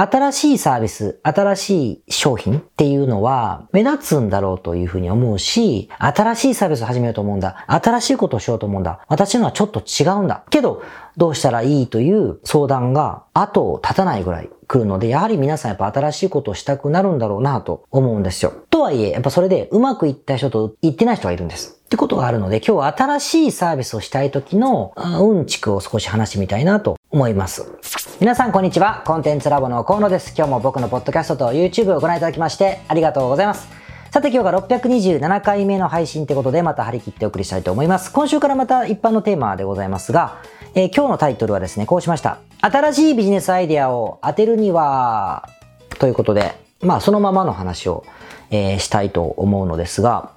[0.00, 7.64] 新しいサービス、新しい商品っていうのは目立つんだろうというふうに思うし、新しいサービスを始めようと思うんだ。
[7.66, 9.00] 新しいことをしようと思うんだ。
[9.08, 10.44] 私のはちょっと違うんだ。
[10.50, 10.84] けど、
[11.16, 18.52] どうしたらいいという相談が後を絶たないぐらい来るので、やはり皆さんやっぱ新しいことをしたくなるんだろうなと思うんですよ。
[18.70, 21.80] とはいえ、やっぱそれでうまくいった人といってない人がいるんです。
[21.86, 27.66] ってことがあるので、今日は新しいサービスをしたい時のうんちくを少し話してみたいなと思います。
[28.20, 29.02] 皆さんこんにちは。
[29.06, 30.34] コンテンツラボの河野です。
[30.36, 33.68] 今日も僕のポッドキャストと YouTube をご覧いただきましてありがとうございます。
[34.10, 38.12] さて今日が627回目の配信ってことでまた張り切ってお送りしたいと思います。
[38.12, 40.42] 今週からまた一般のテーマでございますが、
[40.74, 42.38] えー、今日のタイトルはですね、こうしました。
[42.60, 45.48] 新しいビジネスアイデアを当てるには、
[45.98, 48.04] ということで、まあそのままの話を、
[48.50, 50.32] えー、したいと思うのですが、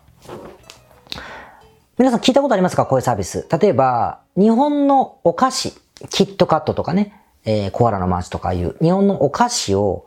[1.98, 2.86] 皆さん聞いたことありますか？
[2.86, 3.48] こういうサービス。
[3.62, 5.74] 例えば、日本のお菓子、
[6.10, 7.14] キットカットとかね、
[7.46, 10.06] えー、コアラのマーチとかいう日本のお菓子を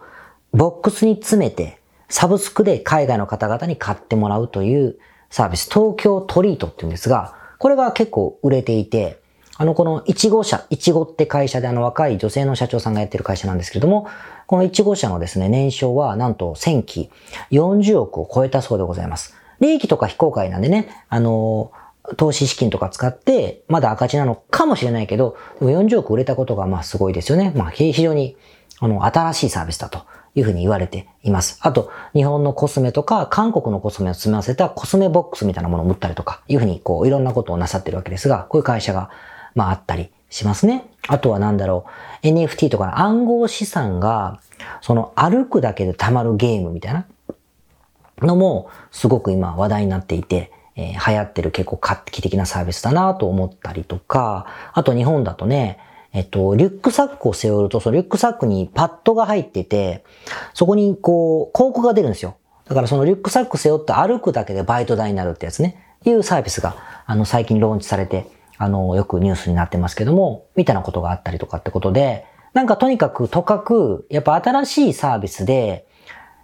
[0.53, 4.99] ボックスに詰めて、サブスクで海外の方々に買ってもらうという
[5.31, 9.19] サービス、東京トリートっていうんですが、これが結構売れていて、
[9.57, 14.09] あの、この ICHIGO社、 ICHIGOって会社であの若い女性の社長さんがやってる会社なんですけれども、
[14.47, 17.11] この ICHIGO社のですね、年商はなんと1000期
[17.51, 19.35] 40億を超えたそうでございます。
[19.61, 21.73] 利益とか非公開なんでね、あの
[22.17, 27.53] 投資資金とか使って、まだ赤字なのかもしれないけど、でも40億売れたことがまあすごいですよね。
[27.57, 28.37] まあ非常に、
[28.81, 31.59] あの、新しいサービスだというふうに言われています。
[31.63, 39.11] あと、日本のコスメとか、韓国のコスメを積み合わせたコスメボックスみたいなものを売ったりとか、いうふうにこう、いろんなことをなさってるわけですが、こういう会社が、
[39.55, 40.85] まああったりしますね。
[41.07, 41.87] あとはなんだろ
[42.23, 44.41] う、NFT とか暗号資産が、
[44.83, 47.07] その歩くだけで溜まるゲームみたいな
[48.21, 55.79] のも、すごく今話題になっていて、えー、流行ってる結構画期的なサービスだなと思ったりとか、あと日本だとね、
[56.13, 60.05] えっと、リュックサックを背負うと、そのリュックサックにパッドが入ってて、
[60.53, 62.37] そこにこう、広告が出るんですよ。
[62.67, 65.81] だからそのリュックサック背負って歩くだけでバイト代になるってやつね。
[66.05, 66.77] いうサービスが、
[67.07, 68.27] あの、最近ローンチされて、
[68.59, 75.87] あの、よくニュースになってますけども、みたいなことがあったりとかってことで、なんかとにかくとかく、やっぱ新しいサービスで、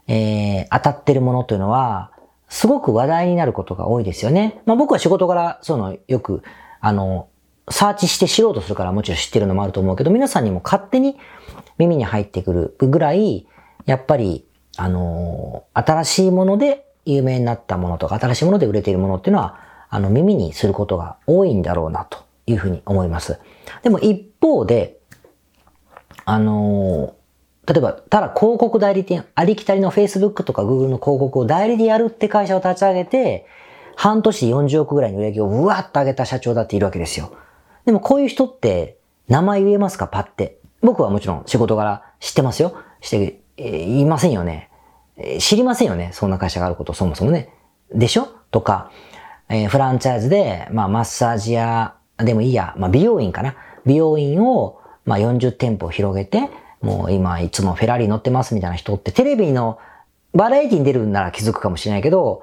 [0.09, 2.11] えー、当たってるものというのは、
[2.51, 4.61] すごく話題になることが多いですよね。
[4.67, 6.43] まあ僕は仕事柄、その、よく、
[6.81, 7.29] あの、
[7.71, 11.17] サーチして知ろうとするからもちろん知ってるのもあると思うけど、皆さんにも勝手に
[11.79, 13.47] 耳に入ってくるぐらい、
[13.87, 14.45] やっぱり、
[14.77, 23.39] あの、新しいもので有名になったものとか、新しいもので売れているものっていうのは、あの、耳にすることが多いんだろうな、というふうに思います。
[23.85, 24.99] でも一方で、
[26.25, 27.15] あの、
[27.71, 33.47] 例えば、ただ広告代理店、ありきたりの Facebook とか Google の広告を代理でやるって会社を立ち上げて、
[33.95, 37.33] 半年で40億ぐらいの売り上げをうわっと上げた社長だっているわけですよ。
[37.85, 38.97] でもこういう人って
[39.29, 40.09] 名前言えますか？
[40.09, 40.59] パって。
[40.83, 42.75] 僕はもちろん仕事柄知ってますよ。
[43.01, 44.71] して、えー、言いませんよね、
[45.17, 46.11] えー、知りませんよね？
[46.13, 47.51] そんな会社があることそもそもね。
[47.95, 48.27] でしょ？
[48.51, 48.91] とか、
[49.49, 53.55] えー、フランチャイズで、まあマッサージ屋でもいいや、まあ美容院かな。
[53.87, 56.49] 美容院を、まあ40店舗広げて、
[56.81, 59.79] もう今いつもフェラーリ乗ってますみたいな人ってテレビの
[60.35, 62.43] バラエティに出るんなら気づくかもしれないけど、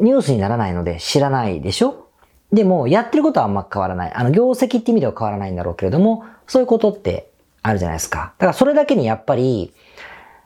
[0.00, 2.06] ニュースにならないので知らないでしょ？
[2.52, 4.12] でも、やってることはあんま変わらない。
[4.14, 7.30] あの、業績って意味では変わらないんだろうけれども、そういうことって
[7.62, 8.34] あるじゃないですか。
[8.38, 9.74] だからそれだけにやっぱり、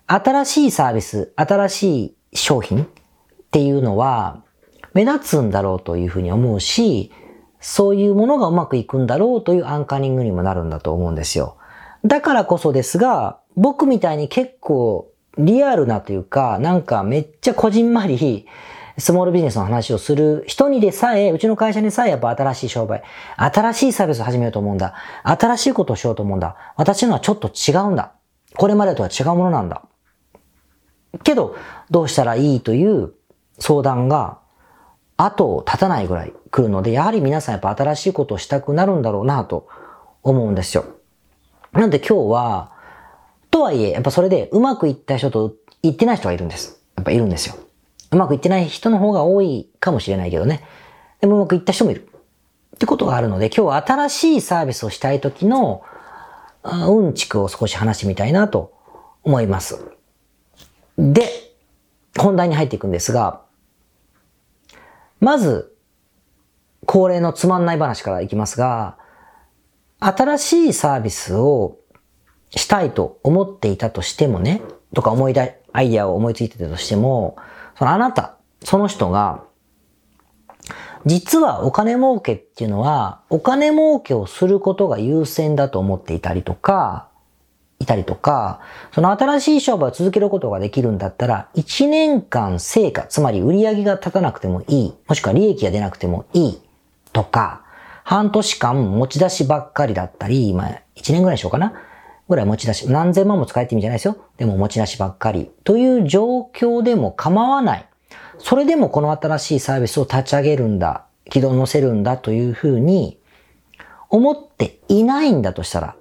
[0.07, 2.87] 新しいサービス、新しい商品っ
[3.51, 4.43] ていうのは、
[4.95, 7.13] 目立つんだろうというふうに思うし、
[7.61, 11.59] そういうものがうまくいくんだろうというアンカリングにもなるんだと思うんですよ。
[12.05, 18.47] だからこそですが、僕みたいに結構リアルなというか、なんかめっちゃこじんまり、
[18.99, 23.03] スモールビジネスの話をする人にでさえ、うちの会社にさえやっぱ新しい商売、
[23.37, 24.95] 新しいサービスを始めようと思うんだ。
[25.25, 26.57] 新しいことをしようと思うんだ。
[26.77, 28.13] 私のはちょっと違うんだ。
[28.57, 29.83] これまでとは違うものなんだ。
[31.23, 31.57] けど、
[31.91, 33.13] どうしたらいいという
[33.59, 34.39] 相談が
[35.17, 39.69] 後を絶たないぐらい来るので、やはり皆さんやっぱ新しいことをしたくなるんだろうなと
[40.23, 40.85] 思うんですよ。
[41.73, 42.73] なんで今日は、
[43.51, 46.83] とはいえ、やっぱそれでうまくいった人といってない人がいるんです。
[46.97, 47.57] やっぱいるんですよ。
[48.11, 50.65] うまくいってない人の方が多いかもしれないけどね。
[51.21, 52.09] でもうまくいった人もいる。
[52.75, 55.83] ってことがあるので、今日は新しいサービスをしたい時の、
[56.63, 58.73] うんちくを少し話してみたいなと
[59.23, 59.85] 思います。
[60.99, 61.29] で、
[62.19, 63.43] 本題に入っていくんですが、
[65.21, 65.75] まず、
[66.87, 68.97] 恒例のつまんない話からいきますが、
[70.01, 71.79] 新しいサービスを
[72.51, 74.63] したいと思っていたとしてもね、
[74.95, 77.37] とか思い出、アイディアを思いついてたとしても、
[77.79, 79.45] そのあなた、その人が、
[81.07, 87.09] 実はお金儲けっていうのは、お金儲けをすることが優先だと思っていたりとか、
[87.79, 88.61] いたりとか、
[88.93, 96.61] その新しい商売を続けることができるんだったら、1年間成果、つまり売り上げが立たなくてもいい、もしくは利益が出なくてもいい
[97.13, 97.63] とか、
[98.05, 101.73] 半年間持ち出しばっかりだったり、まあ、1年ぐらいでしょうかな。
[102.29, 104.17] ぐらい持ち出し、何千万も使えて意味じゃないですよ。
[104.37, 105.51] でも持ち出しばっかり。
[105.65, 107.87] という状況でも構わない。
[108.39, 113.21] それでもこの新しいサービスを立ち上げるんだ、軌道に乗せるんだというふうに
[114.09, 115.97] 思っていないんだとしたら、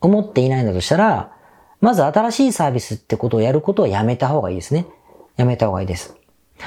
[0.00, 1.32] 思っていないんだとしたら、
[1.80, 4.86] まず新しいサービスってことをやることはやめた方がいいですね。
[5.36, 6.16] やめた方がいいです。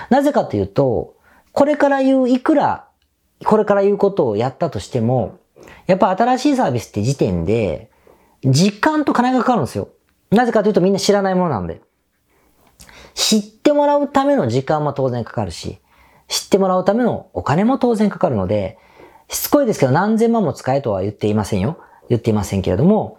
[0.09, 1.15] なぜかというと、
[1.51, 2.87] これから言う、いくら、
[3.43, 5.39] これから言うことをやったとしても、
[5.87, 7.89] やっぱ新しいサービスって時点で、
[8.43, 9.89] 時間と金がかかるんですよ。
[10.31, 11.81] なぜかというとみんな知らないものなんで。
[13.13, 15.79] 知ってもらうための時間も当然かかるし、
[16.27, 18.77] 知ってもらうためのお金も当然かかるので、
[19.29, 21.77] しつこいですけど何千万も使えとは言っていませんよ。
[22.09, 23.17] 言っていませんけれども、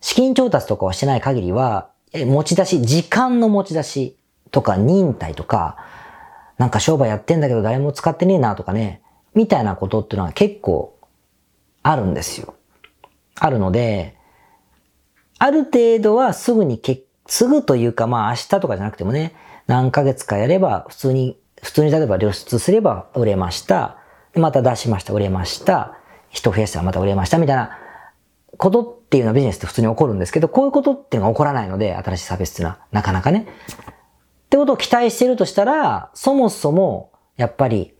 [0.00, 4.16] 資金調達とかをしてない限りは、持ち出し、時間の持ち出し
[4.50, 5.76] とか忍耐とか、
[6.58, 9.02] なんか商売やってんだけど誰も使ってねえなとかね、
[9.34, 10.98] みたいなことっていうのは結構
[11.82, 12.54] あるんですよ。
[13.34, 14.16] あるので、
[15.38, 19.34] ある程度はすぐにけ、すぐというかまあ明日とかじゃなくてもね、
[19.66, 23.98] 何ヶ月かやれば普通に、普通に例えば露出すれば売れました。
[24.34, 25.96] また出しました、売れました。
[26.28, 27.78] 人増やしたらまた売れましたみたいな
[28.56, 33.46] ことっていうのはビジネスって普通に起こるんですけど、こういうことっていうのが起こらないので、新しいサービスっていうのは、なかなかね。
[33.50, 37.94] ってことを期待してるとしたら、そもそも、やっぱり、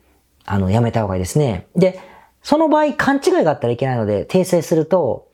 [0.50, 1.68] あの、やめた方がいいですね。
[1.76, 2.00] で、
[2.42, 5.28] その場合、勘違いがあったらいけないので、訂正すると、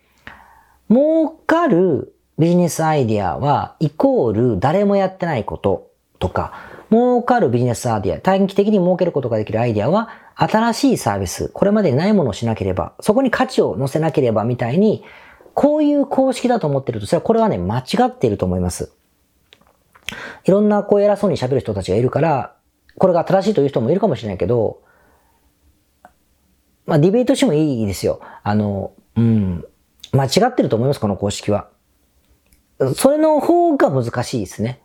[0.91, 6.53] 儲かるビジネスアイディアは、イコール誰もやってないこととか、
[6.91, 15.03] 儲かるビジネスアイディア、短期的に儲けることができるアイディアは、新しいサービス、これまでにないものをしなければ、そこに価値を乗せなければみたいに、
[15.55, 18.93] こういう公式だと思ってると、それはこれはね、間違っていると思います。
[20.45, 22.53] いろんなこう偉そうに喋る人たちがいるから、
[22.99, 24.83] これが正しいという人もいるかもしれないけど、
[26.87, 28.21] まあディベートしてもいいですよ。
[28.43, 29.65] あの、うん、
[30.13, 31.69] 間違ってると思います、この公式は。
[32.95, 34.81] それの方が難しいですね。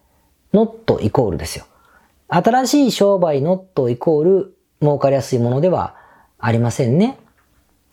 [0.53, 1.65] not イコールですよ。
[2.27, 5.95] 新しい商売 not イコール儲かりやすいものでは
[6.39, 7.19] ありませんね。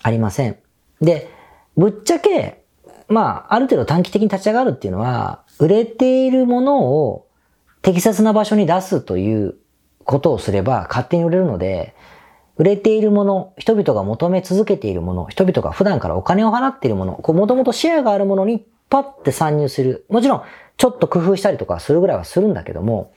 [0.03, 0.57] ありません。
[1.01, 1.31] で、
[1.77, 2.65] ぶっちゃけ、
[3.09, 7.27] まあ、ある程度短期的に立ち上がるっていうのは、売れているものを
[7.83, 9.57] 適切な場所に出すという
[10.05, 11.95] ことをすれば勝手に売れるので、
[12.59, 20.05] 売れているもの、人々が求め続けているもの、人々が普段からお金を払っているもの、こう、もともとシェアがあるものにパッて参入する。
[20.09, 20.43] もちろん、
[20.77, 23.13] ちょっと工夫したりとかするぐらいはするんだけども、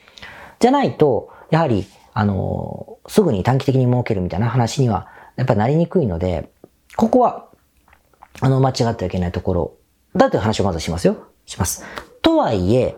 [0.59, 5.07] じゃないと、やはり、あの、すぐに短期的に儲けるみたいな話には、
[5.37, 6.51] やっぱなりにくいので、
[6.95, 7.47] ここは、
[8.41, 9.73] あの、間違ってはいけないところ
[10.15, 11.17] だという話をまずしますよ。
[11.45, 11.83] します。
[12.21, 12.95] とはいえ、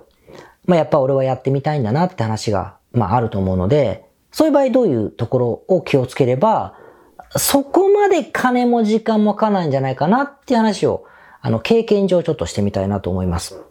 [0.65, 6.75] まあ、やっぱ俺はやってみたいんだなって話が、まあ、あると思うので、そういう場合どういうところを気をつければ、
[7.37, 11.05] そこまで金も時間もかかないんじゃないかなっていう話を、
[11.39, 13.61] あの、経験上ちょっとしてみたいなと思います。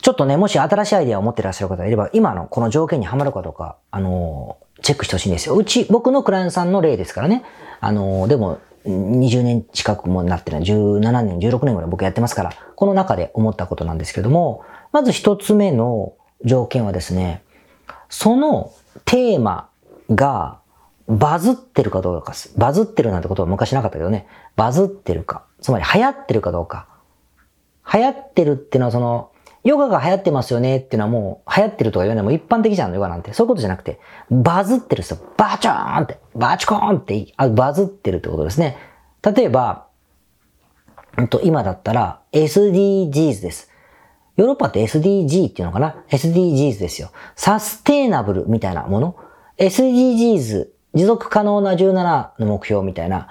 [0.00, 5.56] ちょっとね、もし新しいアイデアを持ってらっしゃる方がいれば、今のこの条件にはまるかどうか、あの、チェックしてほしいんですよ。
[5.56, 7.42] うち、僕のクライアントさんの例ですからね。
[7.80, 14.62] あの、でも、20年近くもなってない、17年、16年ぐらい僕やってますから、この中で思ったことなんですけども、
[14.92, 16.12] まず一つ目の
[16.44, 17.42] 条件はですね、
[18.10, 18.72] その
[19.06, 19.68] テーマ
[20.10, 20.60] が
[21.08, 22.54] バズってるかどうかです。
[22.58, 25.44] バズってるなんてことは昔なかったけどね、バズってるか。
[25.60, 26.86] つまり流行ってるかどうか。
[27.92, 29.30] 流行ってるっていうのはその、
[29.62, 33.32] ヨガが流行ってますよねっていうのはもう流行ってるとか言わないもう一般的じゃん、ヨガなんて。
[33.32, 33.98] そういうことじゃなくて、
[34.30, 35.18] バズってるんですよ。
[35.36, 38.76] バチョーンって、バチコーンってあ、バズってるってことですね。
[39.22, 39.86] 例えば、
[41.28, 43.70] と今だったら SDGs です。
[44.36, 47.12] ヨーロッパって SDG っていうのかな ?SDGs ですよ。
[47.36, 49.16] サステイナブルみたいなもの。
[49.58, 53.28] SDGs、持続可能な17の目標みたいな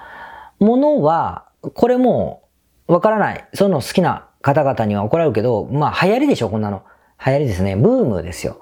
[0.58, 2.42] ものは、これも
[2.86, 3.48] わからない。
[3.54, 6.82] その好きな方々には怒られるけど、まあ流行りでしょ、こんなの。
[7.24, 7.76] 流行りですね。
[7.76, 8.58] ブームですよ。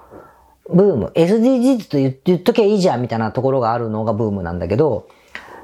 [0.72, 1.12] ブーム。
[1.14, 5.08] SDGs と言っ言っときゃいいじゃんみたいなところがあるのがブームなんだけど、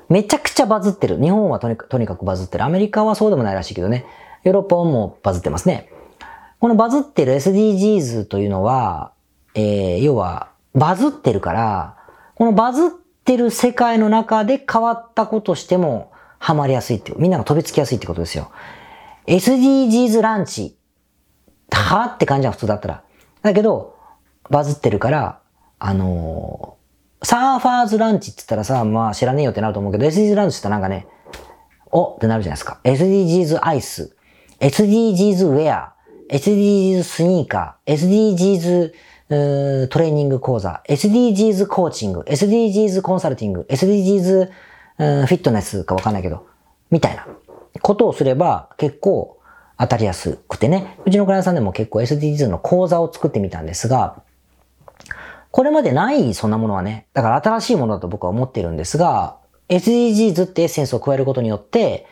[0.08, 1.20] めちゃくちゃバズってる。
[1.20, 2.64] 日本はとにとにかくバズってる。
[2.64, 4.06] アメリカはそうでもないらしいけどね。
[4.44, 5.90] ヨーロッパもバズってますね。
[6.60, 9.12] このバズってる SDGs というのは、
[9.54, 11.96] えー、要は、バズってるから、
[12.34, 12.90] このバズっ
[13.24, 18.50] てる世界の中で変わったことしても、ハマりやすいって、みんなが飛びつきやすいってことですよ。
[19.26, 20.76] SDGs ランチ。
[21.70, 23.02] はって感じは普通だったら。
[23.42, 23.96] だけど、
[24.50, 25.40] バズってるから、
[25.78, 31.06] あのー、サーファーズランチって言ったらさ、まあ知らねえよってなると思うけど、SDGs ランチってなんかね、
[31.90, 32.80] おってなるじゃないですか。
[32.84, 34.16] SDGs アイス、
[34.60, 35.94] SDGs ウェア、
[36.30, 38.92] SDGs スニーカー、SDGs
[39.28, 46.46] トレーニング講座、SDGs コーチング、SDGs コンサルティング、SDGs フィットネスかわかんないけど、
[46.90, 47.26] みたいな。
[47.80, 49.38] ことをすれば結構
[49.78, 54.22] 当たりやすくてね、うちのクライアントさんでも結構 SDGs の講座を作ってみたんですが、
[55.50, 59.36] これまでないそんなものはね、だから新しいものだと僕は思ってるんですが、
[59.68, 62.06] SDGs ってエッセンスを加えることによって、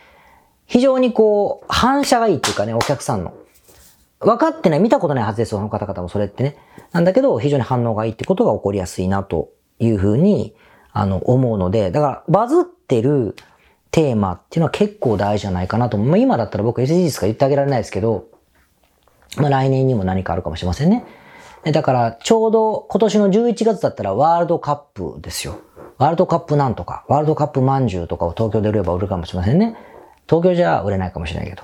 [0.66, 3.34] 非常にこう、反射がいいっていうかね、お客さんの。
[4.20, 6.56] 分かってない、見たことないはずです、その方々もそれってね。
[6.92, 10.54] なんだけど、非常に反応がいいってことが起こりやすいな、というふうに、
[10.92, 13.36] あの、思うので、だから、バズってる
[13.90, 16.08] テーマっていうのは結構大事じゃないかなと思う。
[16.08, 18.26] まあ、今だったら僕 SDGs しか言ってあげられないですけど、
[19.36, 21.04] まあ、来年にも何かあるかもしれませんね。
[21.64, 25.58] だから、ちょうど今年の11月だったらワールドカップですよ。
[25.98, 29.76] ワールドカップなんとか、ワールドカップまんじゅうとかを東京で売れば売るかもしれませんね。
[30.28, 31.62] 東京じゃ売れないかもしれないけど。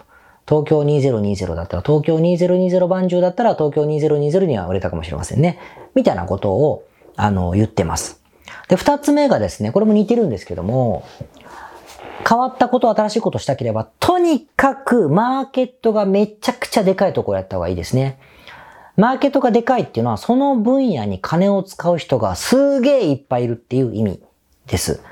[0.49, 5.59] 東京2020だったら、東京2020番中だったら、東京2020には売れたかもしれませんね。
[5.95, 6.85] みたいなことを、
[7.17, 8.23] あの、言ってます。
[8.69, 11.05] で、二つ目がですね、これも似てるんですけども、
[12.29, 18.19] 変わったこと、新しいことしたければ、とにかくマーケットがめちゃくちゃでかいところやった方がいいですね。
[18.97, 24.23] マーケットがでかいっていうのは、その分野に金を使う人がすげえいっぱいいるっていう意味
[24.67, 25.03] です。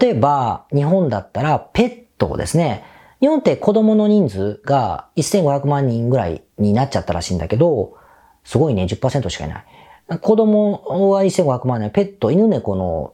[0.00, 2.84] 例えば、日本だったら、ペットをですね。
[3.20, 7.96] 日本って子供の人数が1500万人ぐらいになっちゃったらしいんだけど、
[8.44, 9.64] すごいね、10%しかいない。
[10.20, 13.12] 子供は1500万人、ペット、犬猫の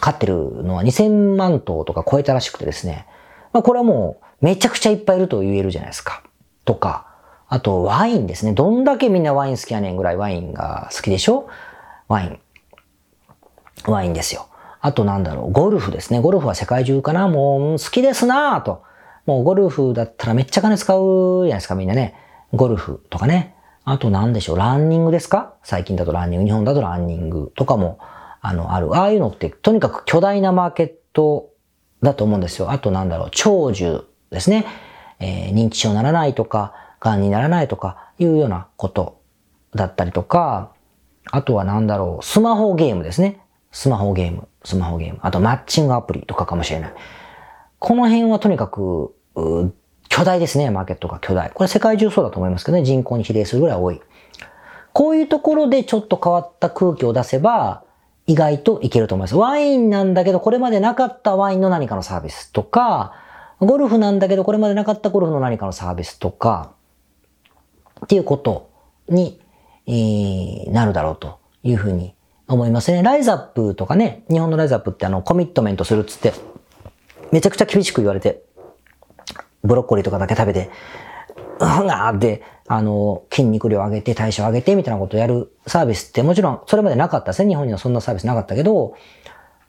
[0.00, 3.06] 飼ってるのは2000万頭とか超えたらしくてですね。
[3.52, 6.22] まあこれはもうめちゃくちゃいっぱいいると言えるじゃないですか。
[6.64, 7.06] とか、
[7.48, 8.52] あとワインですね。
[8.52, 11.46] どんだけみんなワイン好きやねんぐらいワインが好きでしょ？
[12.08, 12.40] ワイン。
[13.86, 14.48] ワインですよ。
[14.80, 16.20] あとなんだろう、ゴルフですね。
[16.20, 18.82] ゴルフは世界中かなもう好きですなぁと。
[19.26, 22.14] もうゴルフだったらめっちゃ金使うじゃないですか、みんなね。
[22.52, 23.54] ゴルフとかね。
[23.84, 25.54] あと何でしょう、ランニングですか？
[25.62, 27.98] 最近だとランニング、日本だとランニングとかも、
[28.40, 28.94] あの、ある。
[28.96, 31.50] ああいうのって、とにかく巨大なマーケット
[32.02, 32.70] だと思うんですよ。
[32.70, 34.66] あとなんだろう、長寿ですね。
[35.18, 39.20] えー、認知症にならないとか、癌にならないとか、いうようなこと
[39.74, 40.72] だったりとか、
[41.30, 43.40] あとはなんだろう、スマホゲームですね。
[43.72, 45.18] スマホゲーム、スマホゲーム。
[45.22, 46.94] あとマッチングアプリとかかもしれない。
[47.84, 49.14] この辺はとにかく、
[50.08, 51.50] 巨大ですね、マーケットが巨大。
[51.50, 54.00] これ世界中そうだと思いますけどね、人口に比例するぐらい多い。
[54.94, 57.84] こういうところでちょっと変わった空気を出せば、
[58.26, 59.36] 意外といけると思います。
[59.36, 63.12] ワインなんだけど、これまでなかったワインの何かのサービスとか、
[63.60, 66.72] ゴルフなんだけど、これまでなかったゴルフの何かのサービスとか、
[68.02, 68.70] っていうこと
[69.10, 69.42] に、
[69.86, 72.14] えー、なるだろうというふうに
[72.48, 73.02] 思いますね。
[73.02, 76.32] ライズアップとかね、日本のライズアップってあの、コミットメントするっつって、
[77.34, 78.44] めちゃくちゃ厳しく言われて、
[79.64, 80.70] ブロッコリーとかだけ食べて、
[81.58, 87.48] うんがーって、あの、筋肉量上げて、代謝上げて、みたいなことをやるサービスってもちろんそれまでなかったですね。
[87.48, 88.94] 日本にはそんなサービスなかったけど、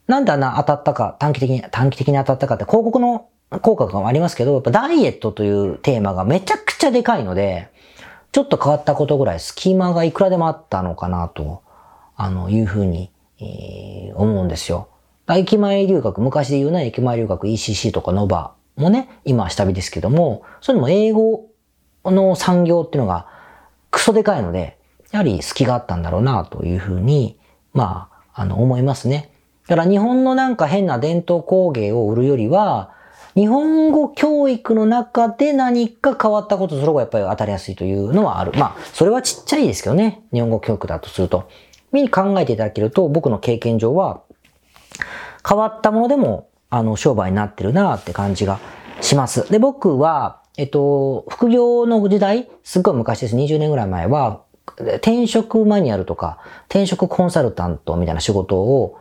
[0.06, 3.30] なんであんな当たったか、短期的に、短期的に当たったかって広告の
[3.64, 7.70] 効果がありますけど、やっぱダイエットというテーマがめちゃくちゃでかいので、
[8.32, 11.64] ちょっと変わったことぐらい隙間がいくらでもあったのかなと、
[12.16, 14.90] あの、いうふうに、えー、思うんですよ。
[15.34, 21.50] 駅前留学、昔で言うな駅前留学 ECC とかノバもね、今は下火ですけども、それも英語
[22.04, 23.28] の産業っていうのが
[23.90, 24.78] クソでかいので、
[25.12, 27.40] やはり隙があったんだろうなというふうに、
[27.74, 29.32] まあ、あの、思いますね。
[29.68, 32.92] だから日本のなんか変な伝統工芸を売るよりは、
[33.36, 38.52] 日本語教育の中で何か変わったことする方がやっぱり当たりやすいというのはある。
[38.56, 40.22] まあ、それはちっちゃいですけどね。
[40.32, 41.50] 日本語教育だとすると。
[41.92, 44.22] に考えていただけると、僕の経験上は、
[45.48, 48.60] 変わったものでも、あの、商売になってるなって感じが
[49.02, 49.52] します。
[49.52, 53.36] で、僕は、えっと、副業の時代、すっごい昔です。
[53.36, 54.42] 20年ぐらい前は、
[54.78, 58.98] 転職マニュアルとか、転職コンサルタントみたいな仕事を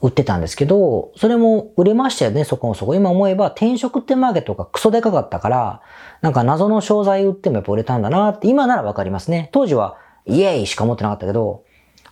[0.00, 2.94] 売ってたんですけど、それも売れましたよね、そこもそこ。
[2.94, 5.82] 今思えば転職ってマーケットがクソでかかったから、
[6.20, 9.50] なんか謎の商材売ってもやっぱ売れたんだなって、今ならわかりますね。
[9.52, 11.64] 当時はイエーイしか思ってなかったけど、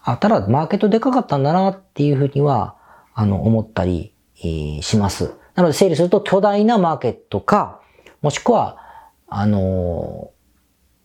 [0.05, 2.77] あ、ただマーケットでかかったんだなっていうふうには、
[3.15, 5.35] あの、思ったり、えー、します。
[5.55, 7.81] なので整理すると巨大なマーケットか、
[8.23, 8.79] もしくは、
[9.29, 10.31] あの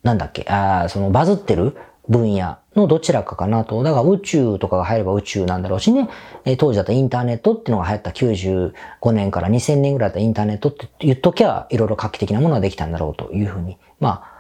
[0.04, 1.76] ー、なんだっけ、あそのバズってる
[2.08, 3.84] 分野のどちらかかなと。
[3.84, 6.10] だから宇宙とかが入れば宇宙なんだろうしね。
[6.46, 13.78] えー、当時だったインターネットっていうのが流行った95年から2000年ぐらいだったインターネットって言っときゃいろいろ画期的なものができたんだろうというふうに。
[14.00, 14.37] まあ、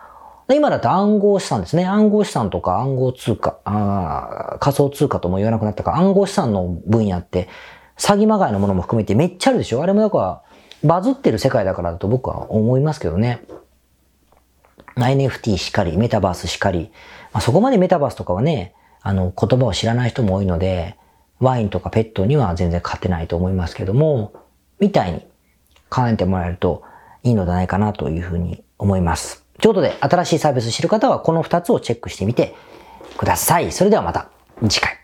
[0.53, 1.85] 今だと暗号資産ですね。
[1.85, 7.49] 暗号資産とか暗号通貨、あ仮想通貨とも言わなくなったか暗号資産の分野って
[7.97, 10.41] 詐欺まがいのものも含めてめっちゃあるでしょあれもだから
[10.83, 13.41] バズってる世界だからだと僕は思いますけどね。
[14.95, 16.91] NFT しかり、メタバースしかり、
[17.31, 20.97] まあ、そこまでメタバースとかはね、あの、言葉を知らない人も多いので、
[21.39, 24.33] ワインとかペットには全然勝てないと思いますけども、
[24.79, 25.21] みたいに
[25.89, 26.83] 考えてもらえると
[27.23, 29.46] いいのではないかなというふうに思います。
[29.61, 32.55] ということで、新しいサービス知る方はこの2つをチェックしてみて
[33.17, 33.71] ください。
[33.71, 34.29] それではまた
[34.69, 34.97] 次回。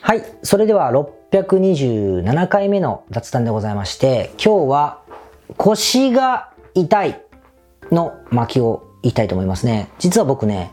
[0.00, 0.22] はい。
[0.42, 5.02] それでは627回目の雑談でございまして、今日は
[5.56, 7.22] 腰が痛い
[7.90, 9.88] の巻きを言いたいと思いますね。
[9.98, 10.70] 実は僕ね、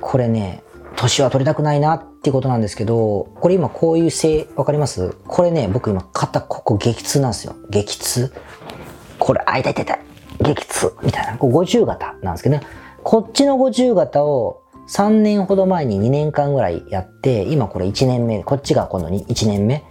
[0.00, 0.62] これね、
[0.96, 5.16] 年は取りたくないなってことなんですけど、これ今こういう性、わかります？
[5.26, 7.54] これね、僕今肩ここ激痛なんですよ。
[7.68, 8.32] 激痛。
[9.18, 10.00] これ、あ、痛い痛い痛い。
[10.44, 10.94] 激痛。
[11.02, 11.38] みたいな。
[11.38, 12.62] こう50型なんですけどね。
[13.02, 19.84] こっちの50型を3年ほど前に2年間ぐらいやって、今これ1年目、こっちが今度に1年目。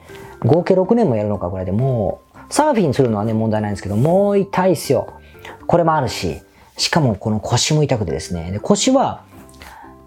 [0.45, 5.13] 合計6年もやるのかぐらいでもう、サーフィンするのはね、問題ないんですけど、もう痛いっすよ。
[5.67, 6.41] これもあるし、
[6.77, 8.51] しかもこの腰も痛くてですね。
[8.51, 9.23] で腰は、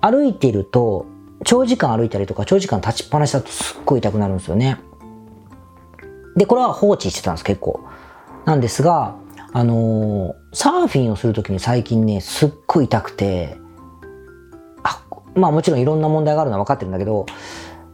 [0.01, 1.07] 歩いていると、
[1.45, 4.79] 長時間歩いたりとか、長時間立ちっぱなしだとすっごい痛くなるんですよね。
[6.37, 7.81] で、これは放置してたんです、結構。
[8.45, 9.17] なんですが、
[9.57, 13.57] あのー、サーフィンをするときに最近ね、すっごい痛くて、
[14.83, 15.03] あ、
[15.35, 17.25] まあもちろんいろんな問題があるのは分かってるんだけど、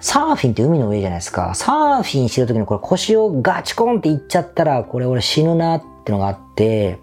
[0.00, 1.54] サーフィンって海の上じゃないですか。
[1.54, 6.98] サーフィンしてるときにこれ腰をガチコンっていっちゃったら、これ俺死ぬなってのがあって、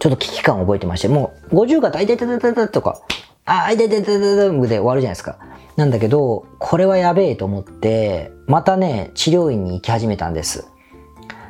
[0.00, 3.00] ちょっと危機感を覚えてまして、もう50が大体たたたたとか、
[3.46, 5.38] あ、いてててててで終わるじゃないですか。
[5.76, 10.71] なんだけど、これはやべえと思って、またね、治療院に行き始めたんです。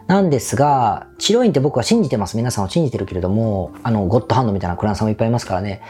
[0.06, 2.37] なんですが、治療院って僕は信じてます。
[2.37, 5.80] 皆さんを信じてるけれども、あの、ゴッドハンドみたいなクランさんもいっぱいいますからね。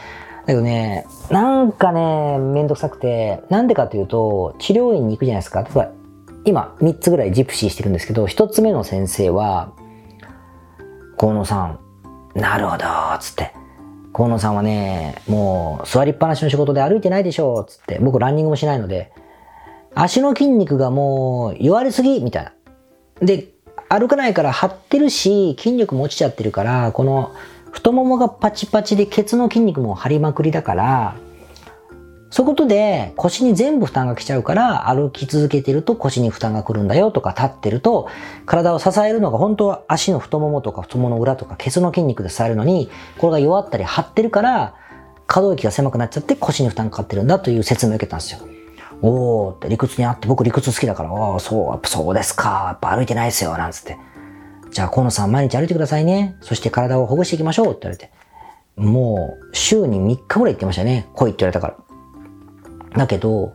[0.41, 5.63] だけどね、なんかね、めんどくさくて、なんでかというと、治療院に行くじゃないですか。
[5.63, 5.91] 例えば、
[6.45, 9.71] 今、3つぐらいジプシーしてるんですけど、1つ目の先生は、
[11.17, 11.79] 河野さん、
[12.35, 12.85] なるほど、
[13.19, 13.53] つって。
[14.11, 17.99] 河野さんはね、もう座りっぱなしの仕事で歩いてないでしょう、つって。
[17.99, 19.11] 僕ランニングもしないので、
[19.95, 22.51] 足の筋肉がもう弱りすぎみたいな。
[23.21, 23.52] で、
[23.99, 27.35] 歩かないから張ってるし、筋力も落ちちゃってるから、この
[27.71, 31.15] 太ももがパチパチでケツの筋肉も張りまくりだから、
[32.31, 38.09] そういうことで腰に全部負担が来ちゃうから歩き続けてると腰に負担が来るんだよとか立ってると
[38.47, 44.73] 体を支えるのが本当は足の太ももとか太ももの裏とかケツの筋肉で支えるのにこれが弱ったり張ってるから
[45.27, 48.39] 可動域が狭くなっちゃって腰に負担かかってるんだという説明を受けたんですよ。
[49.05, 52.67] おーって理屈にあって僕理屈好きだから、ああ、そう、やっぱそうですか。
[52.67, 53.57] やっぱ歩いてないですよ。
[53.57, 53.97] なんつって。
[54.71, 56.37] じゃあ河野さん毎日歩いてくださいね。
[56.41, 58.11] そして体をほぐしていきましょうって言われて。
[58.75, 61.09] もう週に3日ぐらい行ってましたね。
[61.13, 62.97] 来いって言われたから。
[62.97, 63.53] だけど、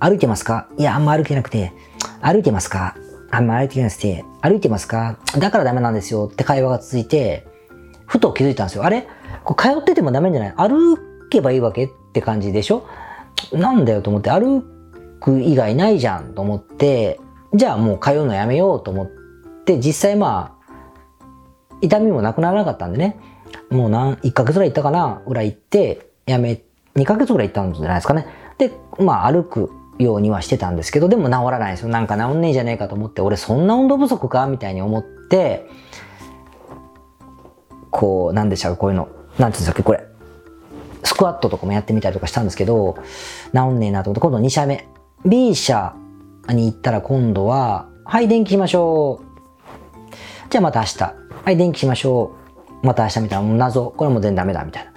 [0.00, 0.68] 歩いてますか？
[0.76, 1.72] いや、あんま歩けなくて、
[2.20, 2.96] 歩いてますか？
[3.30, 5.16] あんま歩いてなくて、歩いてますか？
[5.38, 7.46] だからダメなんですよって会話が続いて、
[8.06, 8.84] ふと気づいたんですよ。
[8.84, 9.06] あれ？
[9.44, 10.54] こ通っててもダメじゃない？
[10.56, 10.98] 歩
[11.30, 12.84] けばいいわけって感じでしょ？
[13.52, 14.62] なんだよと思って、歩
[15.22, 17.20] く以外ないじゃんと思って、
[17.54, 19.06] じゃあもう通うのやめようと思っ
[19.64, 23.18] て、実際まあ、痛みもなくならなかったんでね、
[23.70, 26.62] もう何、1ヶ月ぐらい行ったかなぐらい行って、やめ、
[26.96, 28.26] 2ヶ月ぐらい行ったんじゃないですかね。
[28.58, 31.88] で、まあ歩くようにはしてたんですけど、でも治らないですよ。
[31.88, 35.66] なんか治んねえじゃねえかと思って、俺そんな運動不足かみたいに思って、
[37.90, 39.08] こう、なんでしょう、こういうの。
[39.38, 40.04] なんていうんですか、これ。
[41.04, 42.96] スクワットとかもやってみたりとかしたんですけど、
[43.54, 44.88] 治んねえなと思って、今度2社目。
[45.24, 45.94] B 社
[46.48, 50.12] に行ったら今度は、はい、電気しましょう。
[50.50, 51.14] じゃあまた明日。
[51.44, 52.34] はい、電気しましょ
[52.82, 52.86] う。
[52.86, 53.54] また明日みたいな。
[53.54, 53.90] 謎。
[53.90, 54.92] これも全然ダメだ、みたいな。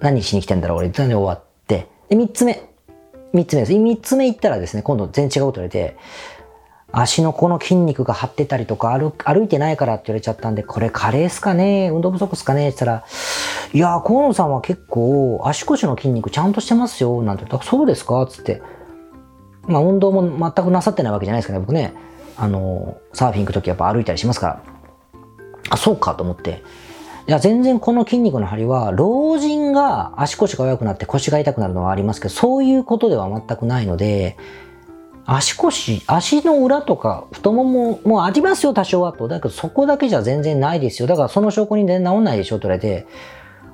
[0.00, 0.90] 何しに来てんだろう、俺。
[0.90, 2.70] 終わってで、三つ目。
[3.32, 3.74] 三つ目です。
[3.74, 5.96] 三つ目行ったらですね、今度全然違うこと言われて、
[6.90, 13.04] 足のこの筋肉が張ってたりとか歩、歩いてないからって言われちゃったんで、これ加齢っすかね運動不足っすかねって言ったら、
[13.72, 18.26] いや河野さんは結構足腰の筋肉ちゃんとしてますよ、なんて言ったら、そうですか？
[18.28, 18.62] つって。
[19.66, 20.22] まあ運動も
[20.54, 21.92] 全くなさってないわけじゃないですかね、僕ね。
[22.38, 24.62] あの、サーフィン行くときやっぱ歩いたりしますから。
[25.70, 26.62] あ、そうかと思って。
[27.26, 34.38] いや、全然この筋肉の張りは、老人が足腰が弱くなって腰が痛くなるのはありますけど、そういうことでは全くないので、
[35.30, 39.28] 足腰、足の裏とか太もももありますよ、多少はと。
[39.28, 41.06] だけどそこだけじゃ全然ないですよ。
[41.06, 43.06] だからその証拠に全然治んないでしょ、と言われて、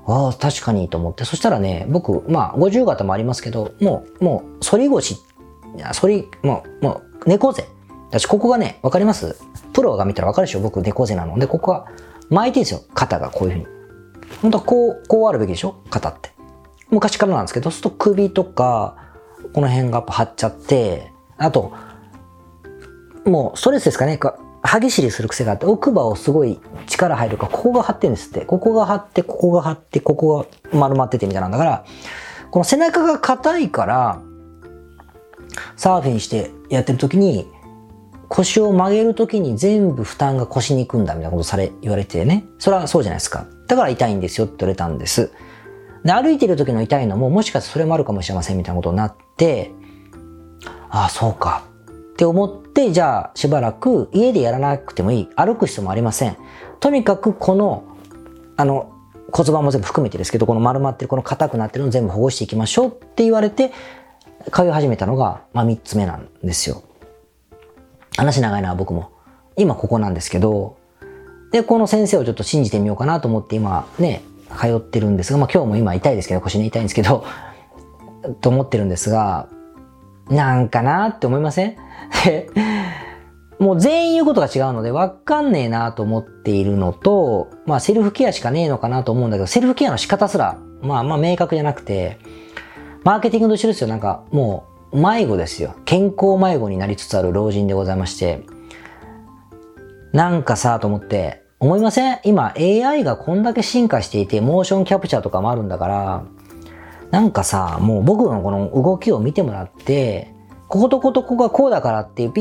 [0.06, 1.24] ああ、確かにと思って。
[1.24, 5.16] そしたらね、僕、まあ、50型もありますけど、もう、もう、反り腰、
[5.78, 7.64] 反り、もう、もう、猫背。
[8.10, 9.36] 私、ここがね、わかります？
[9.72, 10.60] プロが見たらわかるでしょ？
[10.60, 11.86] 僕、猫背なので、ここが、
[12.30, 12.80] 巻いてるんですよ。
[12.94, 13.66] 肩がこういうふうに。
[14.42, 15.76] 本当はこう、こうあるべきでしょ？
[15.88, 16.32] 肩って。
[16.90, 18.96] 昔からなんですけど、そうすると首とか、
[19.54, 21.72] この辺がやっぱ張っちゃって、あと、
[23.24, 24.18] もうストレスですかね。
[24.62, 28.44] 歯ぎしりする癖があって、奥歯をすごい力入るから、ここが張ってるんですって。
[28.46, 30.46] ここが張って、ここが張って、ここが
[30.78, 31.84] 丸まっててみたいなんだから、
[32.50, 34.20] この背中が硬いから、
[35.76, 37.46] サーフィンしてやってる時に、
[38.28, 42.44] 腰を曲げる時に全部負担が腰に行くんだみたいなことされ、言われてね。
[42.58, 43.46] それはそうじゃないですか。
[43.68, 45.30] だから痛いんですよって言われたんです。
[46.04, 49.72] で、歩いてる時の痛いのも、もしかしてそれもあるかもしれませんみたいなことになって、
[50.94, 51.64] ああ、そうか。
[51.88, 55.28] って思って、じゃあしばらく家でやらなくてもいい。
[55.34, 56.36] 歩く必要もありません。
[56.78, 57.82] とにかくこの、
[58.56, 58.92] あの、
[59.32, 63.72] 骨盤も全部含めてですけど、この丸まってる、この硬くなってるの全部保護していきましょうって言われて、
[64.52, 66.84] 通い始めたのが、まあ3つ目なんですよ。
[68.16, 69.10] 話長いな、僕も。
[69.56, 70.76] 今ここなんですけど、
[71.50, 74.22] で、この先生をちょっと信じてみようかなと思って今ね、
[74.56, 77.24] 通ってるんですが、まあ今日も今痛いですけど、腰ね痛いんですけど、
[78.40, 79.48] と思ってるんですが、
[80.28, 81.76] なんかなって思いません？
[83.58, 92.18] もう全員言うことが違うので、わかんねえなと思っているのと、まあセルフケアしかねえのかなと思うんだけど、セルフケアの仕方すら、まあまあ明確じゃなくて、
[93.04, 93.88] マーケティングと一緒ですよ。
[93.88, 95.74] なんかもう迷子ですよ。
[95.84, 98.42] 健康迷子になりつつある老人でございまして、
[100.12, 102.18] なんかさ、と思って、思いません？
[102.24, 106.22] 今 AI がこんだけ進化していて、モーションキャプチャーとかもあるんだから、
[107.14, 110.34] なんかさ、もう僕のこの動きを見てもらって、
[110.66, 112.40] こことことここがこうだからっていうピ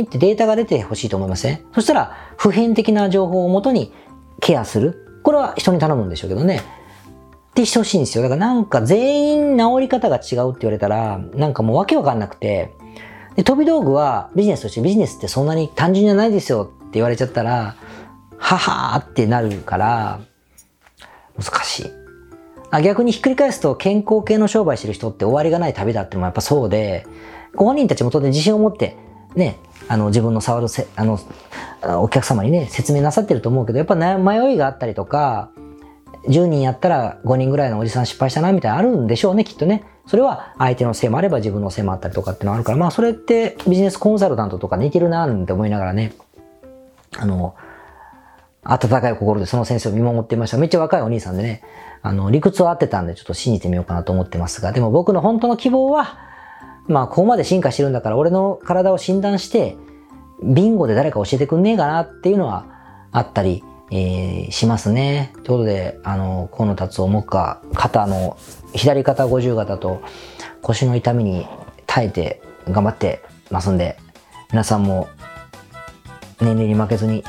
[0.00, 1.64] ーってデータが出てほしいと思いません？
[1.72, 3.92] そしたら普遍的な情報をもとに
[4.40, 5.20] ケアする。
[5.22, 6.60] これは人に頼むんでしょうけどね。
[7.50, 8.24] ってしてほしいんですよ。
[8.24, 12.72] だからなんか全員治り方が違うって言われたら、なんかもうわけわかんなくて、
[13.36, 17.76] で、飛び道具はビジネスとしてビジネスってそんなに単純じゃないですよって言われちゃったら、
[18.38, 20.18] ははーってなるから、
[21.38, 22.03] 難しい。
[22.74, 27.06] あ逆にひっくり返すと健康系の商売してる人って終わりがない旅だってのもやっぱそうで、
[27.54, 28.96] ご本人たちも当然自信を持って、
[29.36, 31.20] ね、あの自分の触るせ、あの、
[32.00, 35.52] お客様にね、説明なさってると思うけど、やっぱ迷いがあったりとか、
[36.26, 39.84] 10人やったら5人ぐらいのおじさん失敗したなみたいなのあるんでしょうね、きっとね。
[40.08, 46.12] それは相手のせいもあれば自分のせいもあったりとかっていうのがあるから、まあそれってビジネスコンサルタントとか似てるなって思いながらね、
[47.18, 47.54] あの、
[48.64, 50.56] 温かい心でその先生を見守っていました。
[50.56, 51.62] めっちゃ若いお兄さんでね、
[52.02, 56.18] あの、理屈は合ってたんでちょっと信じてみようかなと思ってますが、でも僕の本当の希望は、
[56.86, 59.76] まあここまで進化してるんだから俺の体を診断して、
[60.42, 62.66] ビンゴで誰か教えてくんねえかなっていうのは
[63.12, 65.32] あったり、えー、しますね。
[65.34, 68.36] ということで、あの、河野達夫目下、肩の、
[68.74, 70.02] 左肩50型と
[70.62, 71.46] 腰の痛みに
[71.86, 73.98] 耐えて頑張ってますんで、
[74.50, 75.08] 皆さんも
[76.40, 77.24] 年齢に負けずに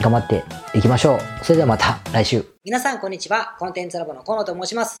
[0.00, 1.44] 頑張っていきましょう。
[1.44, 2.44] それではまた来週。
[2.64, 3.56] 皆さんこんにちは。
[3.58, 5.00] コンテンツラボの河野と申します。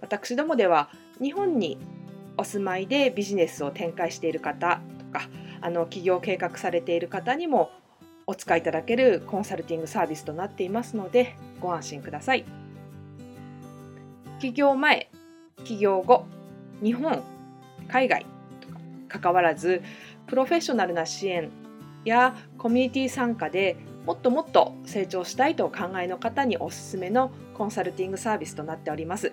[0.00, 1.78] 私どもでは日本に
[2.36, 5.28] お住まいでビジネスを展開している方とか
[5.60, 7.70] あの起業計画されている方にも
[8.26, 12.44] お使いいただけるコンサルティングサービスとなっていますのでご安心ください。
[14.40, 15.10] 起業前、
[15.64, 16.24] 起業後、
[16.82, 17.22] 日本、
[17.88, 18.24] 海外
[18.60, 19.82] とか関わらず
[20.26, 21.50] プロフェッショナルな支援
[22.04, 29.32] やコミュニティ参加でもっともっと成長したいとお考えの方におすすめのコンサルティングサービスとなっております。